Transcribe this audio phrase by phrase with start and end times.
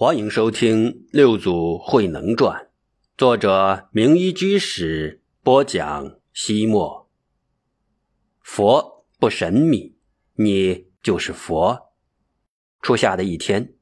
[0.00, 2.54] 欢迎收听《六祖慧能传》，
[3.16, 6.20] 作者名医居士播讲。
[6.32, 7.10] 西莫，
[8.40, 9.96] 佛不神秘，
[10.36, 11.90] 你就是佛。
[12.80, 13.74] 初夏的一天，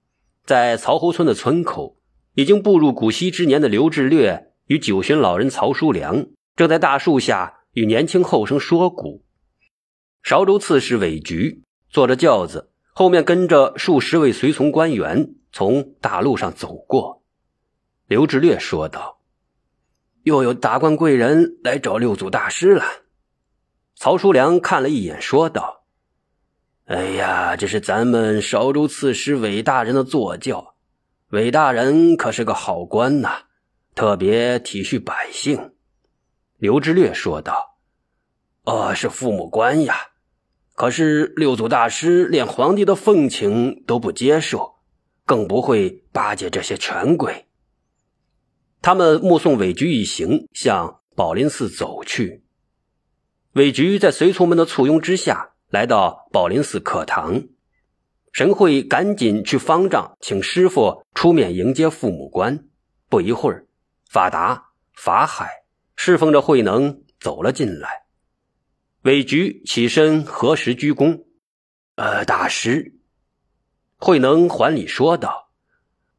[0.46, 1.98] 在曹侯村的村口，
[2.32, 9.22] 已经步入古稀之年的刘志略与九旬老人曹叔良正在大树下与年轻后生说古。
[10.22, 15.34] 韶州刺史韦局坐着轿子，后面跟着数十位随从官员。
[15.56, 17.22] 从大路上走过，
[18.06, 19.22] 刘志略说道
[20.22, 22.84] ：“又有达官贵人来找六祖大师了。”
[23.96, 25.86] 曹叔良看了一眼，说道
[26.84, 30.74] ：“哎呀，这是咱们韶州刺史韦大人的坐轿。
[31.30, 33.44] 韦大人可是个好官呐，
[33.94, 35.72] 特别体恤百姓。”
[36.60, 37.78] 刘志略说道
[38.64, 39.96] ：“哦，是父母官呀。
[40.74, 44.75] 可是六祖大师连皇帝的奉请都不接受。”
[45.26, 47.44] 更不会巴结这些权贵。
[48.80, 52.44] 他们目送韦局一行向宝林寺走去。
[53.52, 57.42] 韦局在随从们的簇拥之下来到宝林寺课堂，
[58.32, 62.66] 神会赶紧去方丈请师傅出面迎接父母官。
[63.08, 63.66] 不一会儿，
[64.08, 65.48] 法达、法海
[65.96, 68.06] 侍奉着慧能走了进来。
[69.02, 71.24] 韦局起身合十鞠躬
[71.96, 72.92] ：“呃，大师。”
[73.98, 75.50] 慧能还礼说道：“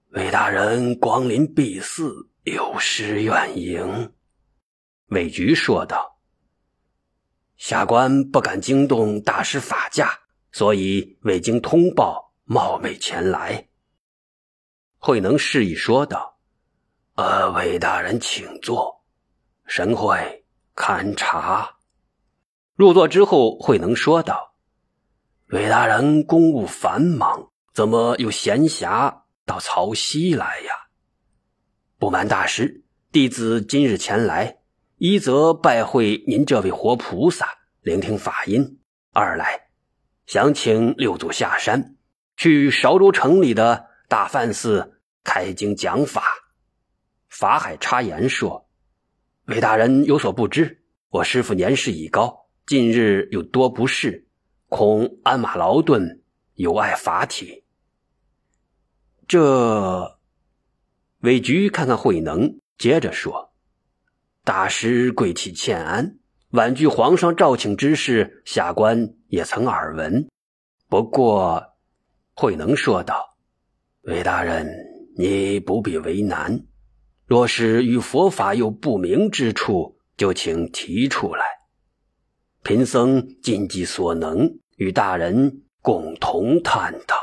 [0.09, 4.13] 韦大人光临敝寺，有失远迎。”
[5.09, 6.17] 韦局说道
[7.55, 10.19] ：“下官不敢惊动大师法驾，
[10.51, 13.69] 所以未经通报，冒昧前来。”
[14.97, 16.39] 慧能示意说道
[17.13, 19.05] ：“呃，韦大人请坐，
[19.67, 21.77] 神会勘察。”
[22.75, 24.55] 入座之后，慧能说道
[25.49, 27.46] ：“韦大人公务繁忙。”
[27.77, 30.73] 怎么有闲暇到曹溪来呀？
[31.99, 34.57] 不瞒大师，弟子今日前来，
[34.97, 37.47] 一则拜会您这位活菩萨，
[37.81, 38.79] 聆听法音；
[39.13, 39.69] 二来
[40.25, 41.95] 想请六祖下山，
[42.35, 46.23] 去韶州城里的大梵寺开经讲法。
[47.29, 48.67] 法海插言说
[49.45, 54.27] ：“韦大人有所不知，我师父年事已高，近日有多不适，
[54.67, 56.23] 恐鞍马劳顿，
[56.55, 57.65] 有碍法体。”
[59.27, 60.19] 这，
[61.19, 63.51] 韦局看看慧能，接着说
[64.45, 66.17] ：“大师贵体欠安，
[66.51, 70.29] 婉拒皇上召请之事，下官也曾耳闻。
[70.87, 71.61] 不过，
[72.35, 73.35] 慧能说道
[74.07, 74.65] ：‘韦大人，
[75.17, 76.63] 你不必为难。
[77.25, 81.43] 若是与佛法有不明之处，就请提出来。
[82.63, 87.16] 贫僧尽己所能，与大人共同探讨。’”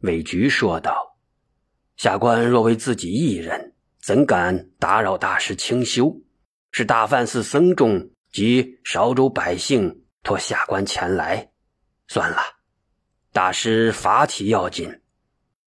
[0.00, 1.18] 韦菊说道
[1.98, 6.14] ：“下官若为自己一人，怎敢打扰大师清修？
[6.70, 11.50] 是大梵寺僧众及韶州百姓托下官前来。
[12.06, 12.38] 算了，
[13.32, 15.00] 大师法体要紧，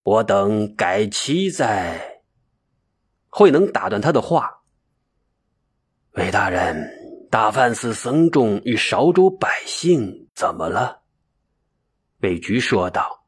[0.03, 2.21] 我等改期再。”
[3.27, 4.61] 慧能打断他的话
[6.15, 11.03] ：“韦大人，大梵寺僧众与韶州百姓怎么了？”
[12.23, 13.20] 韦局说道。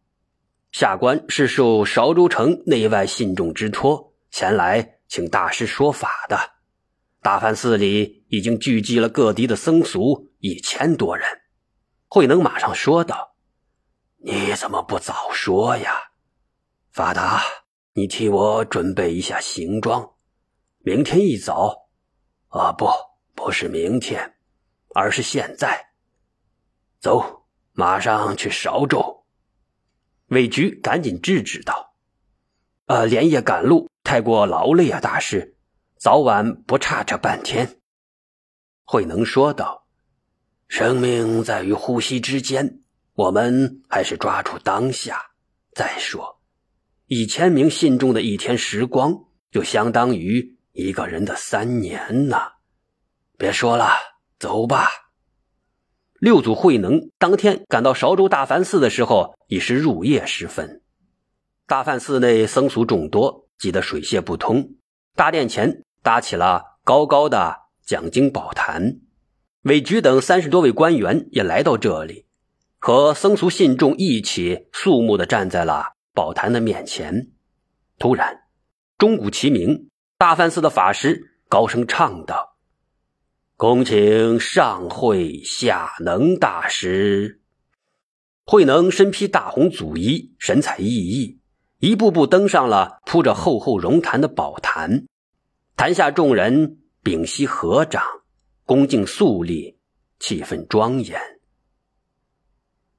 [0.74, 6.36] 下官是受韶州城内外信众之托前来请大师说法的，
[7.22, 11.28] 大梵寺里已经聚集了各地的僧俗一千多人。
[12.08, 13.36] 慧能马上说道
[14.26, 15.94] ：“你怎么不早说呀？
[16.92, 17.44] 法达，
[17.94, 20.16] 你替我准备一下行装，
[20.80, 21.88] 明天一早，
[22.48, 22.90] 啊，不，
[23.36, 24.38] 不是明天，
[24.96, 25.90] 而是现在，
[27.00, 29.18] 走，马上去韶州。”
[30.34, 31.94] 韦局赶紧制止道
[32.88, 35.56] ：“呃，连夜赶路，太过劳累啊，大师，
[35.98, 37.80] 早晚不差这半天。”
[38.84, 39.88] 慧能说道
[40.68, 42.82] ：“生命在于呼吸之间，
[43.14, 45.32] 我们还是抓住当下。
[45.74, 46.42] 再说，
[47.08, 52.38] 一千名信众的一天时光，就相当于一个人的三年呢。
[53.38, 53.90] 别说了，
[54.40, 54.90] 走吧。”
[56.24, 60.82] 六祖慧能当天赶到韶州大梵寺的时候，已是入夜时分。
[61.68, 64.76] 大梵寺内僧俗众多，挤得水泄不通。
[65.18, 69.02] 大殿前搭起了高高的讲经宝坛，
[69.64, 72.26] 韦局等三十多位官员也来到这里，
[72.80, 77.32] 和僧俗信众一起肃穆地站在了宝坛的面前。
[78.00, 78.44] 突然，
[78.98, 82.53] 钟鼓齐鸣，大梵寺的法师高声唱道。
[83.64, 87.40] 恭请上会下能大师。
[88.44, 91.38] 慧能身披大红祖衣，神采奕奕，
[91.80, 95.06] 一步步登上了铺着厚厚绒毯的宝坛。
[95.78, 98.04] 坛下众人屏息合掌，
[98.66, 99.78] 恭敬肃立，
[100.20, 101.18] 气氛庄严。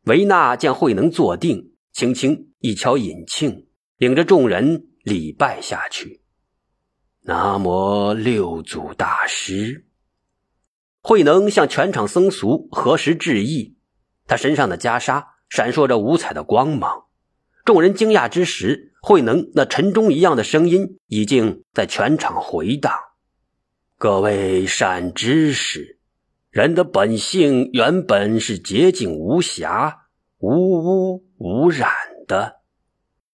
[0.04, 3.66] 维纳见慧能坐定，轻轻一敲引磬，
[3.98, 6.22] 领着众人礼拜下去。
[7.24, 9.84] 南无六祖大师。
[11.06, 13.76] 慧能向全场僧俗合十致意，
[14.26, 17.04] 他身上的袈裟闪烁着五彩的光芒。
[17.62, 22.90] 众人惊讶之时，慧能那晨钟一样的声音已经在全场回荡。
[23.98, 25.98] 各位善知识，
[26.48, 30.06] 人的本性原本是洁净无瑕、
[30.38, 31.90] 无污无染
[32.26, 32.60] 的，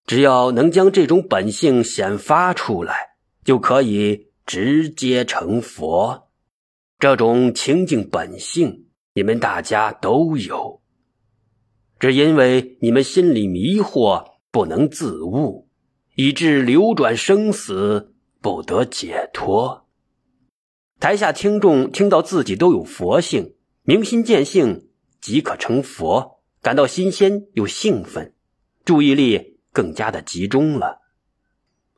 [0.05, 3.11] 只要能将这种本性显发出来，
[3.45, 6.27] 就可以直接成佛。
[7.01, 10.83] 这种清净本性，你们大家都有。
[11.99, 15.67] 只因为你们心里迷惑，不能自悟，
[16.13, 19.87] 以致流转生死，不得解脱。
[20.99, 24.87] 台下听众听到自己都有佛性，明心见性
[25.19, 28.35] 即可成佛，感到新鲜又兴奋，
[28.85, 30.99] 注意力更加的集中了。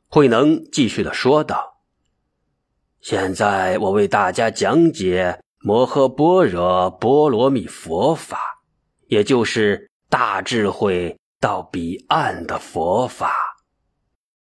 [0.08, 1.73] 慧能继续的说道
[3.04, 8.38] ：“现在我为大家讲解摩诃般若波罗蜜佛法，
[9.06, 13.34] 也就是。”大智慧到彼岸的佛法，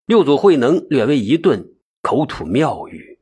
[0.04, 1.64] 六祖慧能略微一顿，
[2.02, 3.18] 口吐妙语。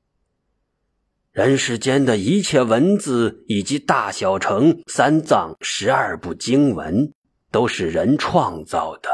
[1.31, 7.13] 人世间的一切文字以及大小乘三藏十二部经文，
[7.53, 9.09] 都是人创造的，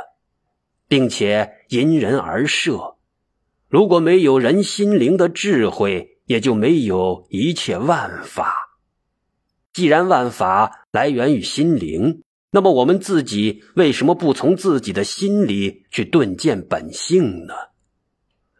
[0.88, 2.96] 并且因人而设。
[3.68, 8.54] 如果没有人心灵的智慧，也就没有一切万法。
[9.72, 12.22] 既然万法来源于心灵。
[12.52, 17.52] 那么我们自己为什么不从自己的心里去顿见本性呢？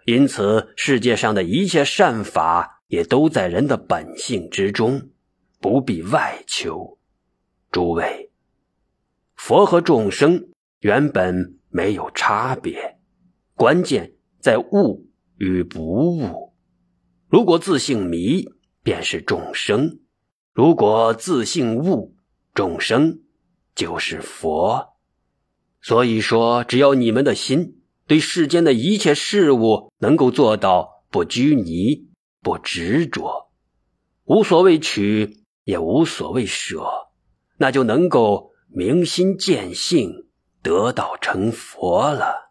[0.05, 5.09] 因此，世界上的一切善法也都在人的本性之中，
[5.61, 6.99] 不必外求。
[7.71, 8.31] 诸位，
[9.35, 10.49] 佛和众生
[10.81, 12.99] 原本没有差别，
[13.55, 15.07] 关键在悟
[15.39, 16.53] 与不悟。
[17.37, 18.47] 如果自性迷，
[18.83, 19.99] 便是众生；
[20.55, 22.17] 如果自性悟，
[22.55, 23.21] 众生。
[23.75, 24.95] 就是佛，
[25.83, 32.09] 所以说，只要你们的心对世间的一切事物能够做到不拘泥、
[32.41, 33.51] 不执着，
[34.25, 36.87] 无所谓取，也无所谓舍，
[37.59, 40.27] 那就能够明心见性，
[40.63, 42.46] 得道成佛了。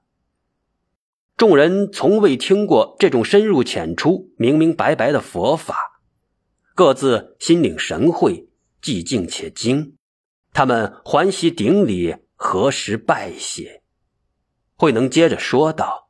[1.37, 5.75] 众人从未听过这种深入浅出、明明白白的佛法，
[6.73, 8.47] 各自心领神会，
[8.81, 9.97] 寂静且精。
[10.53, 13.81] 他们欢喜顶礼，何时拜谢？
[14.77, 16.09] 慧能接着说道：“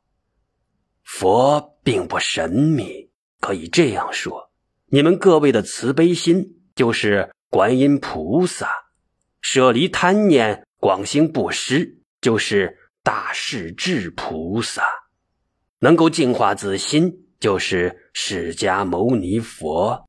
[1.02, 4.52] 佛并不神秘，可以这样说，
[4.86, 8.68] 你们各位的慈悲心就是观音菩萨；
[9.40, 14.82] 舍离贪念，广行布施，就是大势至菩萨；
[15.80, 20.06] 能够净化自心，就是释迦牟尼佛；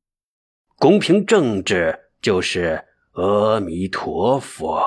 [0.76, 2.84] 公平正直，就是。”
[3.18, 4.80] 阿弥陀佛！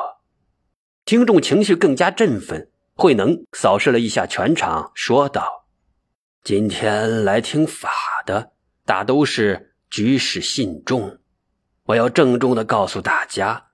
[1.03, 2.71] 听众情绪更加振奋。
[2.93, 5.67] 慧能扫视了一下全场，说道
[6.41, 7.91] ：“今天来听法
[8.25, 8.53] 的，
[8.85, 11.19] 大都是居士信众。
[11.87, 13.71] 我要郑重的告诉大家，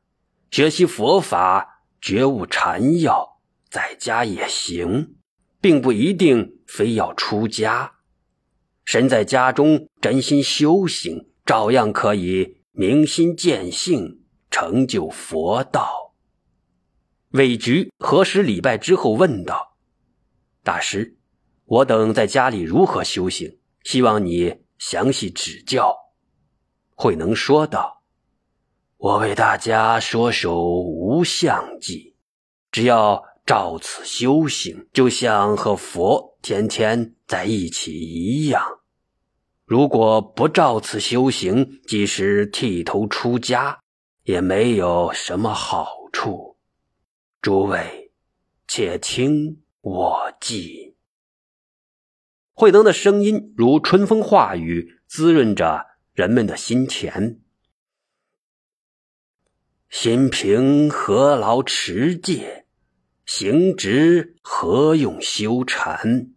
[0.50, 3.38] 学习佛法、觉悟禅要，
[3.70, 5.18] 在家也行，
[5.62, 7.94] 并不一定非要出家。
[8.86, 16.16] 身在家中，真心修行，照样可以明心见性。”成就佛道。
[17.32, 19.78] 韦局核实礼拜之后问道
[20.64, 21.18] ：“大师，
[21.66, 23.60] 我等在家里如何修行？
[23.84, 25.96] 希望你详细指教。”
[26.96, 28.04] 慧能说道
[28.98, 32.14] ：“我为大家说首无相偈，
[32.72, 38.80] 只要照此修行，就像和佛天天在一起一样。
[39.66, 43.80] 如果不照此修行，即使剃头出家。”
[44.28, 46.58] 也没有什么好处，
[47.42, 48.12] 诸位，
[48.68, 50.98] 且听我记。
[52.52, 57.40] 慧能的声音如春风化雨，滋润着人们的心田。
[59.90, 62.67] 心平何劳持戒，
[63.28, 66.32] 行直何用修禅？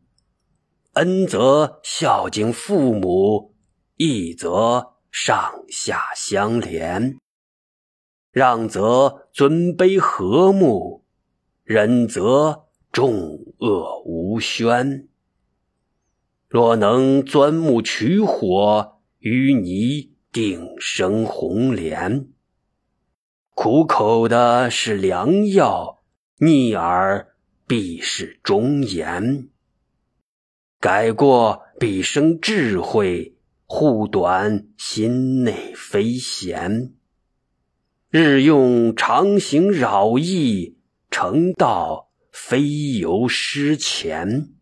[0.94, 3.54] 恩则孝敬父母，
[3.94, 7.16] 义则上下相连。
[8.32, 11.04] 让则尊卑和睦，
[11.62, 15.08] 忍则众恶无宣。
[16.48, 22.30] 若能钻木取火，与你定生红莲。
[23.54, 25.99] 苦口的是良药，
[26.42, 27.34] 逆耳
[27.66, 29.50] 必是忠言。
[30.80, 36.94] 改过必生智慧，护短心内非贤。
[38.08, 40.78] 日用常行扰意，
[41.10, 44.54] 成道非由失前。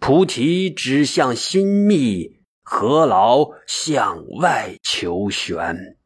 [0.00, 5.96] 菩提指向心密，何劳向外求玄？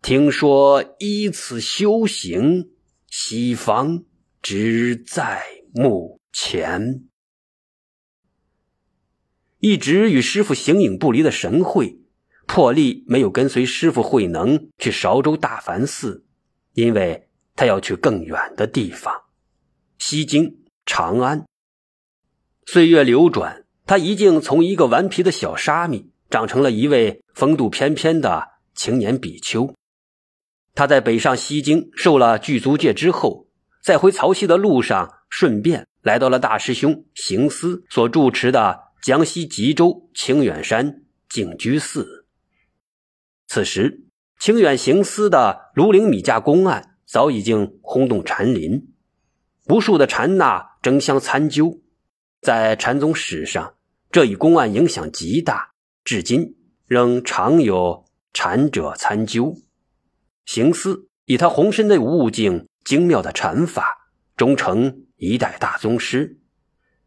[0.00, 2.70] 听说依此修行，
[3.16, 4.02] 西方
[4.42, 7.04] 只在目前。
[9.60, 12.00] 一直与师傅形影不离的神会。
[12.48, 16.26] 破例没有跟随师傅慧能去韶州大梵寺，
[16.72, 19.14] 因为他要去更远的地方——
[19.96, 21.46] 西京、长安。
[22.66, 29.72] 岁月流转，他已经从一个顽皮的小沙弥，长成了一位风度翩翩的青年比丘。
[30.74, 33.46] 他在北上西京受了具足戒之后，
[33.82, 42.26] 在回曹溪的路上，顺便来到了大师兄行思所住持的江西吉州清远山净居寺。
[43.46, 44.04] 此时，
[44.40, 48.92] 清远行思的庐陵米价公案早已经轰动禅林，
[49.68, 51.80] 无数的禅那争相参究。
[52.40, 53.74] 在禅宗史上，
[54.10, 55.70] 这一公案影响极大，
[56.04, 59.56] 至今仍常有禅者参究。
[60.44, 66.40] 行思以他宏深的悟境、精妙的禅法，终成一代大宗师。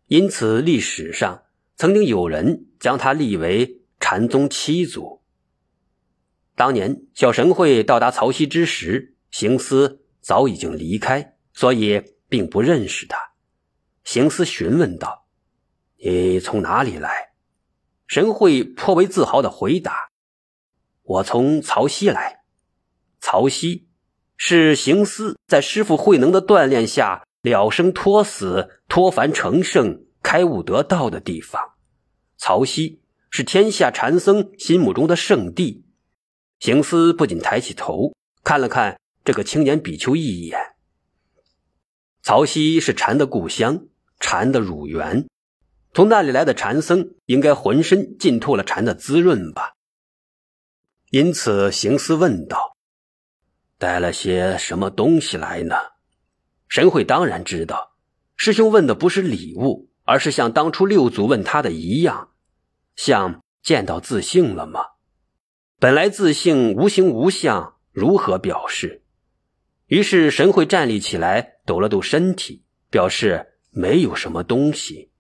[0.08, 1.44] 因此，历史上
[1.76, 5.22] 曾经有人将他立为禅宗七祖。
[6.56, 13.20] 当年小神会到达曹溪之时，行思早已经离开，所以并不认识他。
[14.04, 15.28] 行思询问道
[16.04, 17.34] ：“你从哪里来？”
[18.08, 20.10] 神会颇为自豪的回答
[21.04, 22.46] ：“我从曹溪来。”
[23.30, 23.90] 曹溪
[24.38, 31.74] 是行思在师傅慧能的锻炼下了生脱死、脱凡成圣、开悟得道的地方。
[32.38, 35.84] 曹溪是天下禅僧心目中的圣地。
[36.60, 38.14] 行思不仅抬起头
[38.46, 40.58] 看了看这个青年比丘一眼。
[42.22, 43.88] 曹溪是禅的故乡，
[44.22, 45.28] 禅的乳源，
[45.94, 49.74] 从那里来的禅僧应该浑身浸透了禅的滋润吧。
[51.10, 52.77] 因此，行思问道
[53.78, 55.76] ：“带了些什么东西来呢？”
[56.70, 57.94] 神会当然知道，
[58.36, 62.32] 师兄问的不是礼物，而是像当初六祖问他的一样，
[62.96, 64.82] 像见到自性了吗？
[65.80, 69.04] 本来自性无形无相，如何表示？
[69.86, 75.12] 于是神会站立起来，抖了抖身体，表示没有什么东西。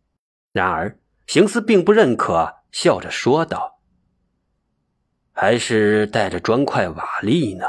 [0.51, 3.79] 然而行思并不认可，笑着说道
[5.31, 7.65] ：“还是带着砖块瓦砾呢。”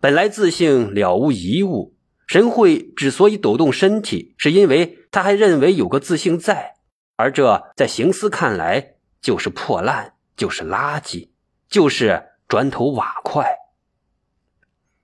[0.00, 1.94] 本来自性了无一物，
[2.26, 6.74] 神会之所以抖动身体，是因为他还认为有个自性在，
[7.16, 11.28] 而这在行思看来就是破烂，就是垃圾。
[11.68, 13.46] 就是砖头瓦块。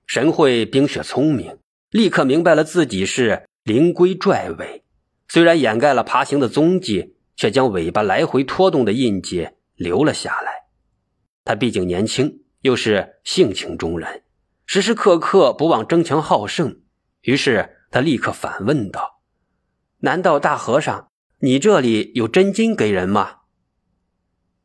[0.05, 1.59] 神会冰雪聪明，
[1.91, 4.83] 立刻明白了自己是灵龟拽尾，
[5.29, 10.65] 虽然掩盖了爬行的踪迹，却将尾巴来回拖动的印记留了下来。
[11.45, 14.25] 他毕竟年轻，又是性情中人，
[14.67, 16.83] 时时刻刻不忘争强好胜。
[17.23, 19.23] 于是他立刻反问道
[20.01, 21.09] ：“难道大和尚，
[21.39, 23.37] 你这里有真金给人吗？”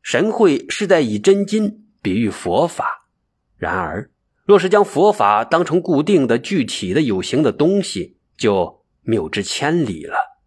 [0.03, 1.77] 神会是在以真金。
[2.03, 3.07] 比喻佛法，
[3.57, 4.09] 然而，
[4.43, 10.41] 若是将佛法当成固定的、具体的、有形的东西，就谬之千里了。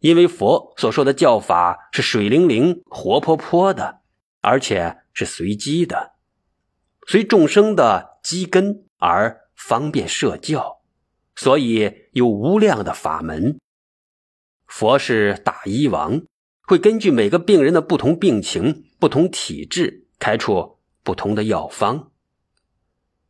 [0.00, 4.02] 因为佛所说的教法是水灵灵、活泼泼的，
[4.42, 6.15] 而且是随机的，
[7.06, 10.82] 随众生的机根而方便设教，
[11.34, 13.58] 所以有无量的法门。
[14.66, 16.22] 佛是大医王，
[16.66, 20.04] 会根据每个病人的不同病情、不同体质。
[20.18, 22.10] 开出不同的药方，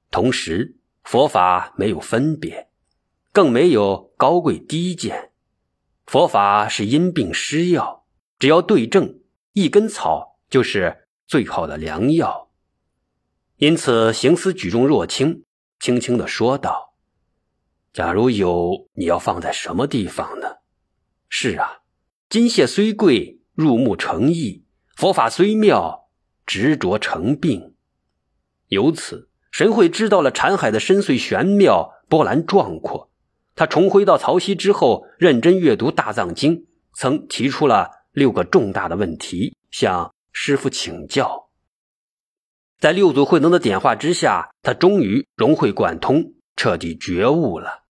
[0.08, 2.68] 同时佛法没有分别，
[3.32, 5.32] 更没有高贵低贱。
[6.06, 8.06] 佛法是因病施药，
[8.38, 9.18] 只要对症，
[9.52, 12.45] 一根草就是最好的良药。
[13.58, 15.44] 因此，行思举重若轻，
[15.78, 16.94] 轻轻的说道
[17.92, 20.56] ：“假如有，你要放在什么地方呢？”
[21.28, 21.82] 是啊，
[22.28, 24.62] 金屑虽贵，入目成意；
[24.96, 26.04] 佛法虽妙。
[26.46, 27.74] 执着成病，
[28.68, 33.10] 由此神会知道了禅海的深邃玄妙、波澜壮阔，
[33.56, 41.45] 他重回到曹溪之后，认真阅读大藏经，曾提出了六个重大的问题，向师傅请教。
[42.78, 47.85] 在六祖慧能的点化之下，他终于融会贯通，彻底觉悟了。